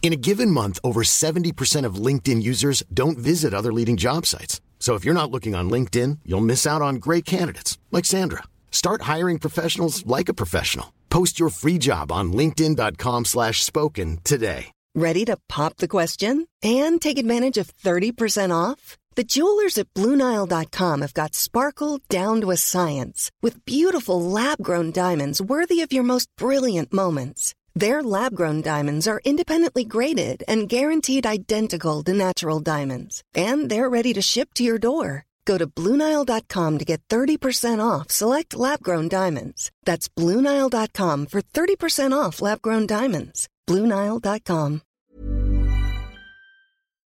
[0.00, 4.62] In a given month, over 70% of LinkedIn users don't visit other leading job sites.
[4.78, 8.44] So if you're not looking on LinkedIn, you'll miss out on great candidates like Sandra.
[8.70, 10.94] Start hiring professionals like a professional.
[11.10, 14.72] Post your free job on linkedin.com/spoken today.
[14.94, 18.96] Ready to pop the question and take advantage of 30% off?
[19.16, 25.42] The jewelers at BlueNile.com have got sparkle down to a science with beautiful lab-grown diamonds
[25.42, 27.54] worthy of your most brilliant moments.
[27.78, 34.12] Their lab-grown diamonds are independently graded and guaranteed identical to natural diamonds, and they're ready
[34.14, 35.24] to ship to your door.
[35.44, 39.70] Go to BlueNile.com to get 30% off select lab-grown diamonds.
[39.84, 43.48] That's BlueNile.com for 30% off lab-grown diamonds.
[43.68, 44.80] BlueNile.com.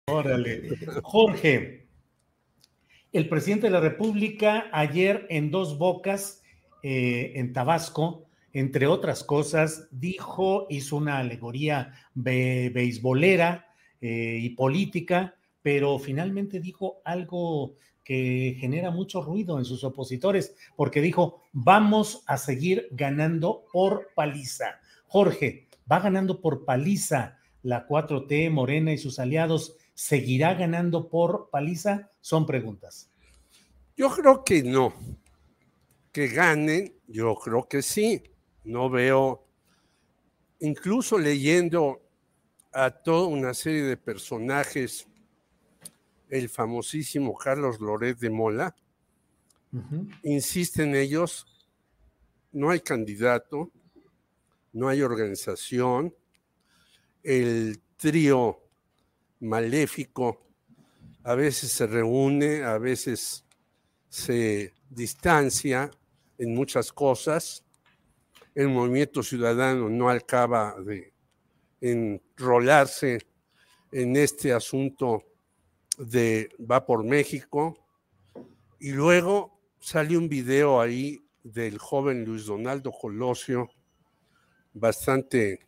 [0.08, 1.02] Órale.
[1.04, 1.88] Jorge,
[3.12, 6.44] el presidente de la República ayer en Dos Bocas,
[6.84, 13.68] eh, en Tabasco, entre otras cosas, dijo, hizo una alegoría be beisbolera
[14.02, 21.02] eh, y política, pero finalmente dijo algo que genera mucho ruido en sus opositores, porque
[21.02, 24.80] dijo, vamos a seguir ganando por paliza.
[25.08, 29.76] Jorge, va ganando por paliza la 4T, Morena y sus aliados.
[29.94, 32.10] ¿Seguirá ganando por paliza?
[32.22, 33.12] Son preguntas.
[33.96, 34.94] Yo creo que no.
[36.12, 38.24] Que ganen, yo creo que sí.
[38.64, 39.44] No veo,
[40.60, 42.02] incluso leyendo
[42.72, 45.08] a toda una serie de personajes,
[46.30, 48.76] el famosísimo Carlos Loret de Mola,
[50.24, 51.46] insisten ellos,
[52.52, 53.72] no hay candidato,
[54.74, 56.14] no hay organización,
[57.24, 58.60] el trío
[59.40, 60.42] maléfico
[61.24, 63.46] a veces se reúne, a veces
[64.10, 65.92] se distancia
[66.38, 67.64] en muchas cosas.
[68.54, 71.14] El movimiento ciudadano no acaba de
[71.80, 73.20] enrolarse
[73.92, 75.24] en este asunto
[75.98, 77.78] de va por México.
[78.80, 83.70] Y luego salió un video ahí del joven Luis Donaldo Colosio,
[84.74, 85.60] bastante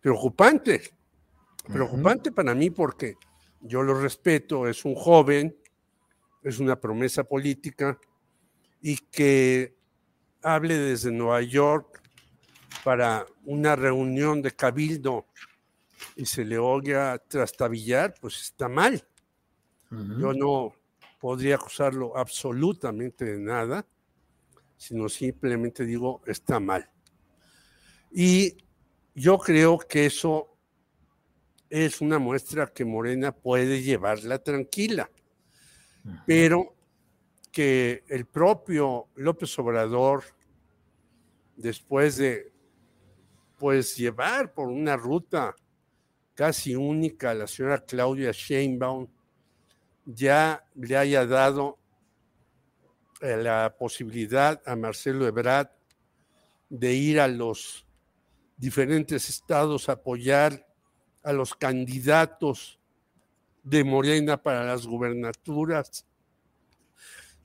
[0.00, 0.82] preocupante.
[1.64, 3.16] Preocupante para mí porque
[3.60, 5.56] yo lo respeto, es un joven,
[6.42, 7.98] es una promesa política
[8.80, 9.76] y que
[10.42, 12.00] hable desde Nueva York
[12.84, 15.26] para una reunión de cabildo
[16.16, 19.04] y se le oiga trastabillar, pues está mal.
[19.90, 20.72] Yo no
[21.18, 23.84] podría acusarlo absolutamente de nada,
[24.76, 26.88] sino simplemente digo, está mal.
[28.12, 28.56] Y
[29.14, 30.56] yo creo que eso
[31.68, 35.10] es una muestra que Morena puede llevarla tranquila,
[36.24, 36.74] pero
[37.50, 40.24] que el propio López Obrador,
[41.56, 42.52] después de
[43.58, 45.54] pues llevar por una ruta
[46.34, 49.06] casi única a la señora Claudia Sheinbaum,
[50.06, 51.78] ya le haya dado
[53.20, 55.68] eh, la posibilidad a Marcelo Ebrard
[56.70, 57.86] de ir a los
[58.56, 60.66] diferentes estados a apoyar
[61.22, 62.78] a los candidatos
[63.62, 66.06] de Morena para las gubernaturas,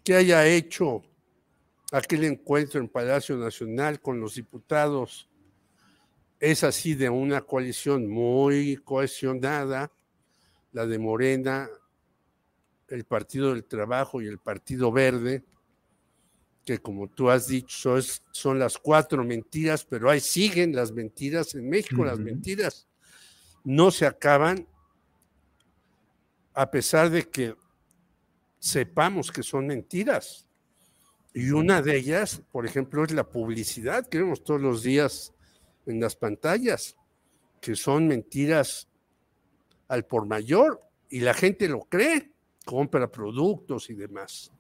[0.06, 1.02] que haya hecho
[1.92, 5.28] aquel encuentro en Palacio Nacional con los diputados,
[6.40, 9.92] es así de una coalición muy cohesionada,
[10.72, 11.68] la de Morena,
[12.88, 15.44] el Partido del Trabajo y el Partido Verde,
[16.64, 17.96] que como tú has dicho
[18.32, 22.88] son las cuatro mentiras, pero ahí siguen las mentiras en México, las mentiras
[23.64, 24.68] no se acaban
[26.54, 27.56] a pesar de que
[28.66, 30.48] sepamos que son mentiras.
[31.36, 35.34] Y una de ellas, por ejemplo, es la publicidad que vemos todos los días
[35.86, 36.96] en las pantallas,
[37.62, 38.88] que son mentiras
[39.88, 40.80] al por mayor
[41.10, 42.32] y la gente lo cree,
[42.66, 44.52] compra productos y demás.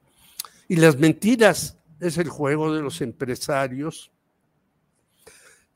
[0.67, 4.11] Y las mentiras es el juego de los empresarios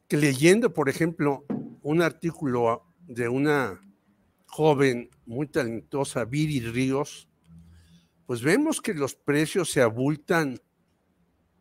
[0.08, 1.46] que leyendo, por ejemplo,
[1.82, 3.82] un artículo de una
[4.46, 7.29] joven muy talentosa, Viri Ríos,
[8.30, 10.62] pues vemos que los precios se abultan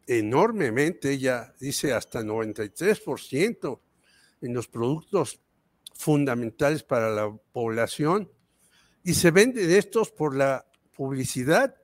[0.07, 3.81] enormemente, ella dice hasta 93%
[4.43, 5.41] en los productos
[5.95, 8.31] fundamentales para la población
[9.03, 11.75] y se venden estos por la publicidad.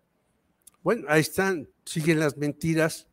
[0.83, 3.09] Bueno, ahí están, siguen las mentiras.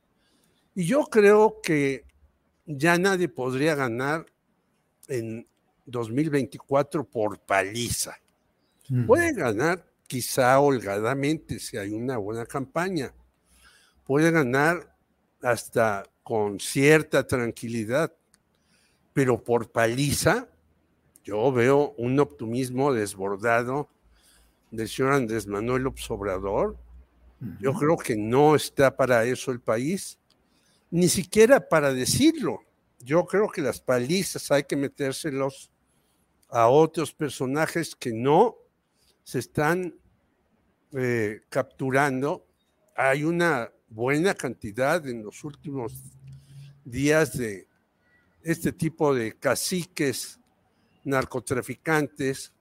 [0.76, 2.06] Y yo creo que
[2.66, 4.26] ya nadie podría ganar
[5.08, 5.48] en
[5.86, 8.18] 2024 por paliza.
[9.08, 13.14] Puede ganar quizá holgadamente si hay una buena campaña.
[14.04, 14.94] Puede ganar
[15.42, 18.14] hasta con cierta tranquilidad,
[19.14, 20.50] pero por paliza
[21.24, 23.88] yo veo un optimismo desbordado
[24.70, 26.78] del señor Andrés Manuel Obrador.
[27.62, 30.20] Yo creo que no está para eso el país,
[30.90, 32.60] ni siquiera para decirlo.
[33.00, 35.72] Yo creo que las palizas hay que metérselos
[36.50, 38.58] a otros personajes que no
[39.24, 40.01] se están
[40.94, 42.46] eh, capturando.
[42.96, 45.94] Hay una buena cantidad en los últimos
[46.84, 47.68] días de
[48.44, 50.40] este tipo de caciques
[51.04, 52.52] narcotraficantes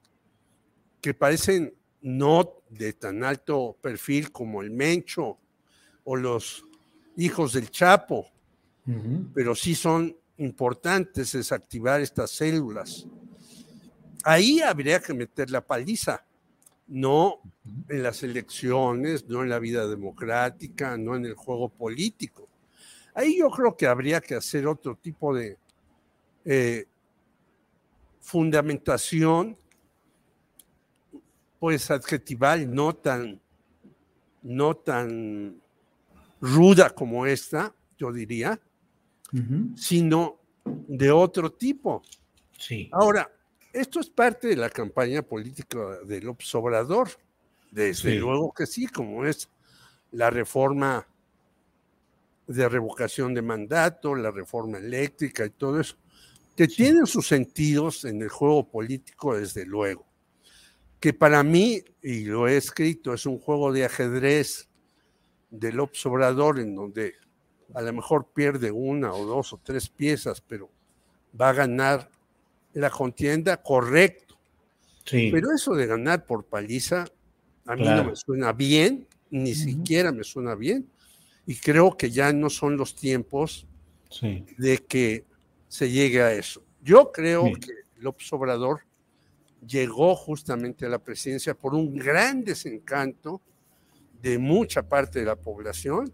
[1.00, 5.38] que parecen no de tan alto perfil como el Mencho
[6.04, 6.64] o los
[7.16, 8.30] hijos del Chapo,
[9.34, 13.06] pero sí son importantes desactivar estas células.
[14.24, 16.24] Ahí habría que meter la paliza,
[16.90, 17.40] no
[17.88, 22.48] en las elecciones, no en la vida democrática, no en el juego político.
[23.14, 25.56] Ahí yo creo que habría que hacer otro tipo de
[26.44, 26.86] eh,
[28.20, 29.56] fundamentación,
[31.60, 33.40] pues adjetival, no tan,
[34.42, 35.60] no tan
[36.40, 38.60] ruda como esta, yo diría,
[39.76, 42.02] sino de otro tipo.
[42.58, 42.88] Sí.
[42.92, 43.30] Ahora,
[43.72, 47.10] esto es parte de la campaña política del Obrador.
[47.70, 49.48] Desde luego que sí, como es
[50.10, 51.06] la reforma
[52.48, 55.96] de revocación de mandato, la reforma eléctrica y todo eso
[56.60, 60.04] que tienen sus sentidos en el juego político, desde luego.
[61.00, 64.68] Que para mí, y lo he escrito, es un juego de ajedrez
[65.48, 67.14] del obsobrador en donde
[67.72, 70.68] a lo mejor pierde una o dos o tres piezas, pero
[71.40, 72.10] va a ganar
[72.74, 74.38] la contienda correcto.
[75.04, 75.30] Sí.
[75.32, 77.06] Pero eso de ganar por paliza,
[77.66, 80.88] a mí no me suena bien, ni siquiera me suena bien,
[81.46, 83.66] y creo que ya no son los tiempos
[84.56, 85.24] de que
[85.68, 86.62] se llegue a eso.
[86.82, 88.80] Yo creo que López Obrador
[89.66, 93.40] llegó justamente a la presidencia por un gran desencanto
[94.22, 96.12] de mucha parte de la población,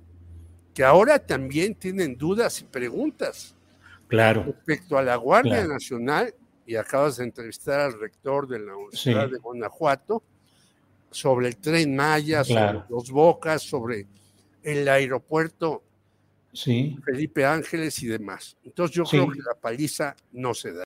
[0.75, 3.55] que ahora también tienen dudas y preguntas.
[4.09, 4.45] Claro.
[4.45, 6.35] Respecto a la Guardia Nacional,
[6.67, 10.23] y acabas de entrevistar al rector de la Universidad de Guanajuato,
[11.11, 14.07] sobre el tren Maya, sobre los Bocas, sobre
[14.63, 15.83] el aeropuerto
[16.53, 16.97] sí.
[17.05, 18.57] Felipe Ángeles y demás.
[18.65, 19.17] Entonces yo sí.
[19.17, 20.86] creo que la paliza no se da.